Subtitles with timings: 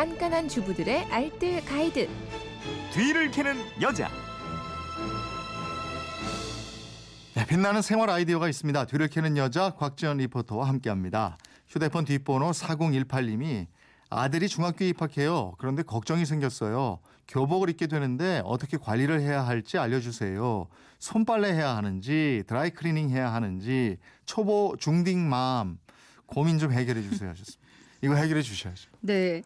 [0.00, 2.08] 깐깐한 주부들의 알뜰 가이드.
[2.90, 4.08] 뒤를 캐는 여자.
[7.34, 8.86] 네, 빛나는 생활 아이디어가 있습니다.
[8.86, 11.36] 뒤를 캐는 여자 곽지연 리포터와 함께합니다.
[11.68, 13.66] 휴대폰 뒷번호 4018님이
[14.08, 15.52] 아들이 중학교에 입학해요.
[15.58, 17.00] 그런데 걱정이 생겼어요.
[17.28, 20.66] 교복을 입게 되는데 어떻게 관리를 해야 할지 알려주세요.
[20.98, 25.78] 손빨래 해야 하는지 드라이 클리닝 해야 하는지 초보 중딩 맘
[26.24, 27.68] 고민 좀 해결해 주세요 하셨습니다.
[28.00, 28.88] 이거 해결해 주셔야죠.
[29.00, 29.42] 네.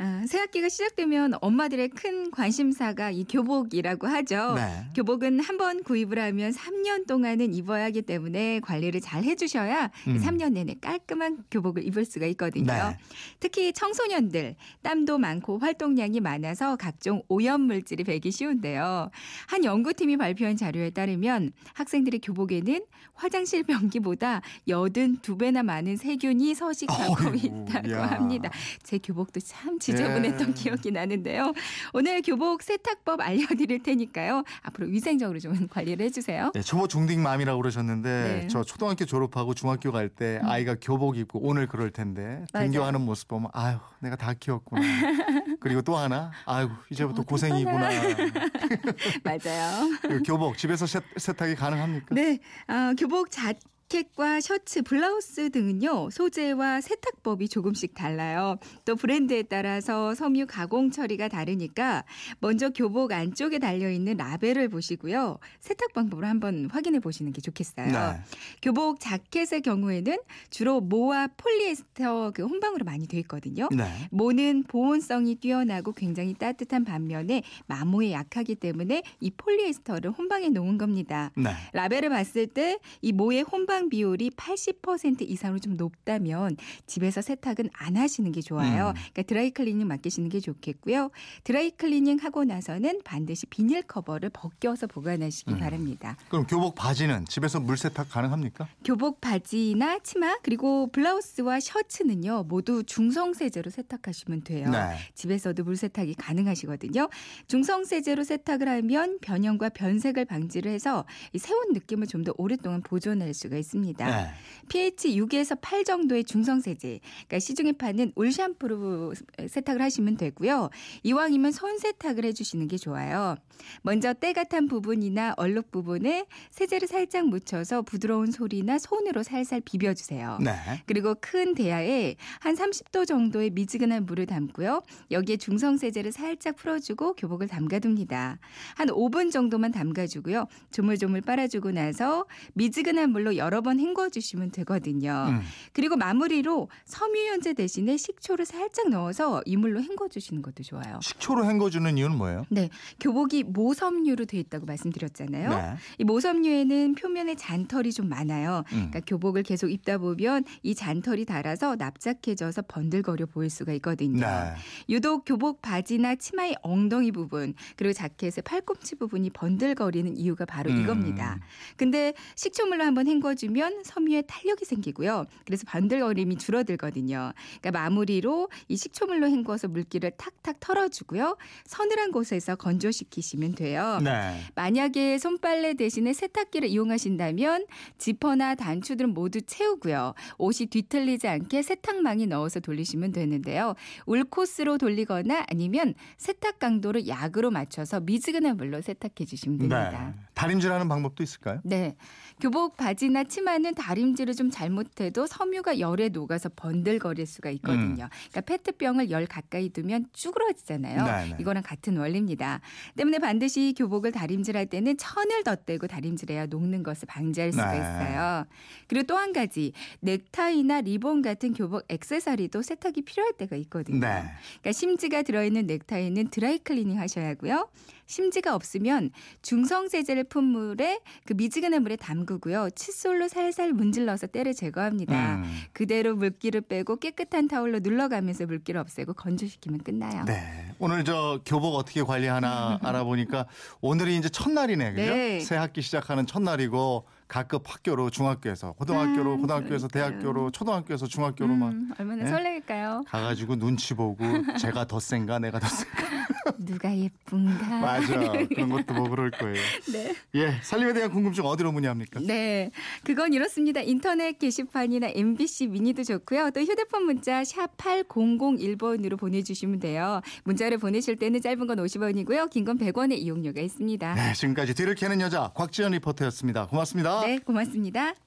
[0.00, 4.54] 아, 새학기가 시작되면 엄마들의 큰 관심사가 이 교복이라고 하죠.
[4.54, 4.84] 네.
[4.94, 10.18] 교복은 한 번 구입을 하면 3년 동안은 입어야 하기 때문에 관리를 잘 해주셔야 음.
[10.22, 12.66] 3년 내내 깔끔한 교복을 입을 수가 있거든요.
[12.72, 12.96] 네.
[13.40, 19.10] 특히 청소년들 땀도 많고 활동량이 많아서 각종 오염 물질이 배기 쉬운데요.
[19.48, 27.90] 한 연구팀이 발표한 자료에 따르면 학생들의 교복에는 화장실 변기보다 82배나 많은 세균이 서식하고 어이구, 있다고
[27.90, 28.06] 야.
[28.12, 28.48] 합니다.
[28.84, 30.52] 제 교복도 참 지저분했던 예.
[30.52, 31.52] 기억이 나는데요.
[31.94, 34.44] 오늘 교복 세탁법 알려드릴 테니까요.
[34.62, 36.50] 앞으로 위생적으로 좀 관리를 해주세요.
[36.54, 38.42] 네, 초보 중딩맘이라고 그러셨는데 네.
[38.44, 38.48] 음.
[38.48, 42.42] 저 초등학교 졸업하고 중학교 갈 때 아이가 교복 입고 오늘 그럴 텐데.
[42.52, 44.80] 등교하는 모습 보면 아유 내가 다 키웠구나.
[45.60, 47.88] 그리고 또 하나 아이고 이제부터 고생이구나.
[49.22, 49.90] 맞아요.
[50.02, 52.06] 그 교복 집에서 세, 세탁이 가능합니까?
[52.14, 58.56] 네, 아, 교복 자켓과 셔츠, 블라우스 등은요 소재와 세탁법이 조금씩 달라요.
[58.84, 62.04] 또 브랜드에 따라서 섬유 가공 처리가 다르니까
[62.40, 67.86] 먼저 교복 안쪽에 달려 있는 라벨을 보시고요 세탁 방법을 한번 확인해 보시는 게 좋겠어요.
[67.86, 68.20] 네.
[68.62, 70.18] 교복 자켓의 경우에는
[70.50, 73.68] 주로 모와 폴리에스터 그 혼방으로 많이 돼 있거든요.
[73.70, 73.84] 네.
[74.10, 81.30] 모는 보온성이 뛰어나고 굉장히 따뜻한 반면에 마모에 약하기 때문에 이 폴리에스터를 혼방해 놓은 겁니다.
[81.36, 81.50] 네.
[81.72, 88.30] 라벨을 봤을 때 이 모의 혼방 비율이 80% 이상으로 좀 높다면 집에서 세탁은 안 하시는
[88.32, 88.88] 게 좋아요.
[88.88, 88.94] 음.
[88.94, 91.10] 그러니까 드라이 클리닝 맡기시는 게 좋겠고요.
[91.44, 95.58] 드라이 클리닝 하고 나서는 반드시 비닐 커버를 벗겨서 보관하시기 음.
[95.58, 96.16] 바랍니다.
[96.28, 98.68] 그럼 교복 바지는 집에서 물 세탁 가능합니까?
[98.84, 104.70] 교복 바지나 치마 그리고 블라우스와 셔츠는요 모두 중성 세제로 세탁하시면 돼요.
[104.70, 104.96] 네.
[105.14, 107.08] 집에서도 물 세탁이 가능하시거든요.
[107.46, 112.82] 중성 세제로 세탁을 하면 변형과 변색을 방지를 해서 이 새 옷 느낌을 좀 더 오랫동안
[112.82, 113.67] 보존할 수가 있습니다.
[114.06, 114.30] 네.
[114.68, 119.14] pH 6에서 8 정도의 중성 세제, 그러니까 시중에 파는 올 샴푸로
[119.48, 120.70] 세탁을 하시면 되고요.
[121.02, 123.36] 이왕이면 손 세탁을 해주시는 게 좋아요.
[123.82, 130.38] 먼저 때가 탄 부분이나 얼룩 부분에 세제를 살짝 묻혀서 부드러운 소리나 손으로 살살 비벼주세요.
[130.42, 130.54] 네.
[130.86, 134.82] 그리고 큰 대야에 한 30도 정도의 미지근한 물을 담고요.
[135.10, 138.38] 여기에 중성 세제를 살짝 풀어주고 교복을 담가둡니다.
[138.76, 140.46] 한 5분 정도만 담가주고요.
[140.70, 145.26] 조물조물 빨아주고 나서 미지근한 물로 여러 번 헹궈 주시면 되거든요.
[145.28, 145.40] 음.
[145.72, 151.00] 그리고 마무리로 섬유유연제 대신에 식초를 살짝 넣어서 이물로 헹궈 주시는 것도 좋아요.
[151.02, 152.44] 식초로 헹궈 주는 이유는 뭐예요?
[152.50, 152.68] 네,
[153.00, 155.48] 교복이 모섬유로 돼 있다고 말씀드렸잖아요.
[155.50, 155.74] 네.
[155.98, 158.64] 이 모섬유에는 표면에 잔털이 좀 많아요.
[158.72, 158.88] 음.
[158.90, 164.20] 그러니까 교복을 계속 입다 보면 이 잔털이 닳아서 납작해져서 번들거려 보일 수가 있거든요.
[164.20, 164.54] 네.
[164.88, 170.82] 유독 교복 바지나 치마의 엉덩이 부분 그리고 자켓의 팔꿈치 부분이 번들거리는 이유가 바로 음.
[170.82, 171.38] 이겁니다.
[171.76, 175.24] 근데 식초물로 한번 헹궈 주면 섬유에 탄력이 생기고요.
[175.44, 177.32] 그래서 번들거림이 줄어들거든요.
[177.60, 181.36] 그러니까 마무리로 이 식초물로 헹궈서 물기를 탁탁 털어주고요.
[181.64, 183.98] 서늘한 곳에서 건조시키시면 돼요.
[184.02, 184.40] 네.
[184.54, 187.66] 만약에 손빨래 대신에 세탁기를 이용하신다면
[187.98, 190.14] 지퍼나 단추들은 모두 채우고요.
[190.38, 193.74] 옷이 뒤틀리지 않게 세탁망에 넣어서 돌리시면 되는데요.
[194.06, 200.14] 울코스로 돌리거나 아니면 세탁 강도를 약으로 맞춰서 미지근한 물로 세탁해 주시면 됩니다.
[200.16, 200.27] 네.
[200.38, 201.60] 다림질하는 방법도 있을까요?
[201.64, 201.96] 네.
[202.40, 208.08] 교복 바지나 치마는 다림질을 좀 잘못해도 섬유가 열에 녹아서 번들거릴 수가 있거든요.
[208.30, 211.00] 그러니까 페트병을 열 가까이 두면 쭈그러지잖아요.
[211.00, 211.04] 음.
[211.04, 211.36] 네, 네.
[211.40, 212.60] 이거랑 같은 원리입니다.
[212.96, 217.78] 때문에 반드시 교복을 다림질할 때는 천을 덧대고 다림질해야 녹는 것을 방지할 수가 네.
[217.78, 218.44] 있어요.
[218.86, 223.98] 그리고 또 한 가지 넥타이나 리본 같은 교복 액세서리도 세탁이 필요할 때가 있거든요.
[223.98, 224.22] 네.
[224.60, 227.68] 그러니까 심지가 들어있는 넥타이는 드라이 클리닝 하셔야 하고요.
[228.12, 229.10] 심지가 없으면
[229.42, 232.70] 중성 세제를 푼 물에 그 미지근한 물에 담그고요.
[232.74, 235.36] 칫솔로 살살 문질러서 때를 제거합니다.
[235.36, 235.44] 음.
[235.74, 240.24] 그대로 물기를 빼고 깨끗한 타올로 눌러가면서 물기를 없애고 건조시키면 끝나요.
[240.24, 240.72] 네.
[240.78, 243.46] 오늘 저 교복 어떻게 관리하나 알아보니까
[243.82, 244.92] 오늘이 이제 첫날이네.
[244.94, 245.12] 그죠?
[245.14, 245.40] 네.
[245.40, 250.12] 새 학기 시작하는 첫날이고 각급 학교로 중학교에서 고등학교로 음, 고등학교에서 그러니까요.
[250.20, 252.30] 대학교로 초등학교에서 중학교로 막 음, 얼마나 네?
[252.30, 253.04] 설레일까요?
[253.06, 254.24] 가가지고 눈치 보고
[254.58, 256.17] 제가 더 센가 내가 더 센가
[256.58, 257.66] 누가 예쁜가?
[257.80, 258.06] 맞아.
[258.48, 259.56] 그런 것도 뭐 그럴 거예요.
[259.92, 260.14] 네.
[260.34, 262.20] 예, 살림에 대한 궁금증 어디로 문의합니까?
[262.20, 262.70] 네.
[263.04, 263.80] 그건 이렇습니다.
[263.80, 266.50] 인터넷 게시판이나 MBC 미니도 좋고요.
[266.52, 270.20] 또 휴대폰 문자 샵 8001번으로 보내주시면 돼요.
[270.44, 272.50] 문자를 보내실 때는 짧은 건 50원이고요.
[272.50, 274.14] 긴 건 100원의 이용료가 있습니다.
[274.14, 276.66] 네, 지금까지 뒤를 캐는 여자 곽지연 리포터였습니다.
[276.66, 277.20] 고맙습니다.
[277.24, 278.12] 네, 고맙습니다.